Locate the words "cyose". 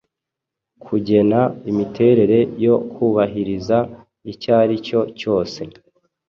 5.19-5.61